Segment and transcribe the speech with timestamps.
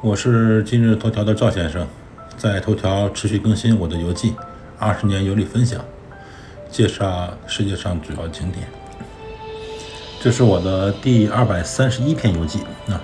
[0.00, 1.84] 我是今日头条的赵先生，
[2.36, 4.32] 在头条持续更新我的游记，
[4.78, 5.84] 二十年游历分享，
[6.70, 8.68] 介绍世界上主要景点。
[10.20, 13.02] 这是我的第二百三十一篇游记啊，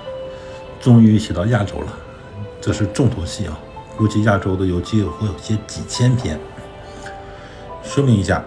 [0.80, 1.93] 终于写到亚洲了，
[2.61, 3.58] 这是重头戏啊，
[3.96, 6.38] 估计亚洲的游记会有些几千篇。
[7.82, 8.45] 说明一下，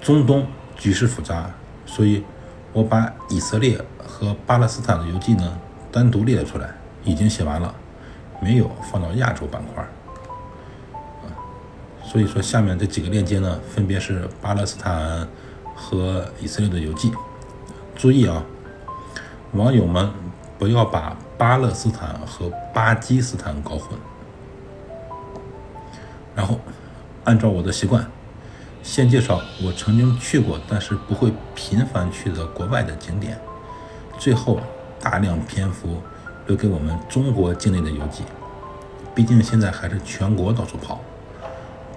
[0.00, 0.46] 中东
[0.78, 1.50] 局势复杂，
[1.84, 2.24] 所以
[2.72, 5.58] 我把以色列和巴勒斯坦的游记呢
[5.92, 6.74] 单独列了出来，
[7.04, 7.74] 已经写完了，
[8.40, 9.82] 没有放到亚洲板块。
[10.92, 11.30] 啊，
[12.02, 15.28] 所以说下面这几个链接呢，分别是巴勒斯坦
[15.74, 17.12] 和以色列的游记。
[17.94, 18.42] 注意啊，
[19.52, 20.10] 网友们
[20.58, 23.98] 不要把巴勒斯坦和巴基斯坦搞混。
[26.34, 26.58] 然后
[27.24, 28.04] 按照我的习惯。
[28.82, 33.40] 先介绍我曾经去过，但是不会频繁去的国外的景点。
[34.18, 34.60] 最后
[35.00, 36.02] 大量篇幅
[36.46, 38.22] 留给我们中国境内的游记。
[39.14, 41.00] 毕竟现在还是全国到处跑，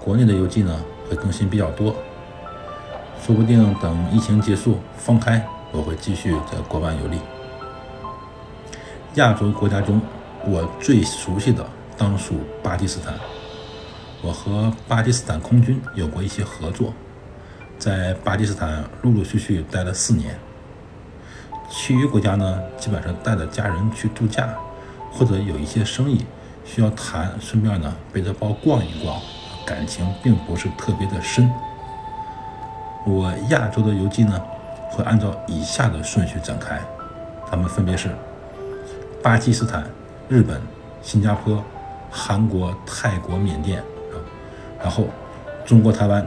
[0.00, 1.94] 国内的游记呢会更新比较多。
[3.20, 7.18] 说不定等疫情结束放开，我会继续在国外游历。
[9.14, 10.00] 亚洲国家中，
[10.46, 13.14] 我最熟悉的当属巴基斯坦。
[14.22, 16.94] 我和巴基斯坦空军有过一些合作，
[17.78, 20.38] 在巴基斯坦陆陆续续待了四年。
[21.70, 24.48] 其余国家呢，基本上带着家人去度假，
[25.12, 26.24] 或者有一些生意
[26.64, 29.20] 需要谈，顺便呢背着包逛一逛，
[29.66, 31.50] 感情并不是特别的深。
[33.06, 34.40] 我亚洲的游记呢，
[34.90, 36.80] 会按照以下的顺序展开，
[37.50, 38.10] 它们分别是
[39.22, 39.84] 巴基斯坦、
[40.28, 40.60] 日本、
[41.02, 41.62] 新加坡、
[42.10, 43.82] 韩国、泰国、缅甸。
[44.80, 45.08] 然后，
[45.66, 46.24] 中国台湾、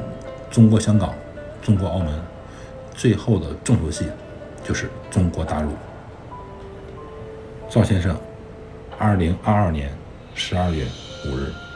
[0.49, 1.13] 中国香港、
[1.61, 2.13] 中国澳门，
[2.93, 4.05] 最后的重头戏
[4.71, 5.73] 就是中国大陆。
[7.69, 8.17] 赵先生，
[8.97, 9.91] 二零二二年
[10.33, 10.85] 十二月
[11.25, 11.70] 五日。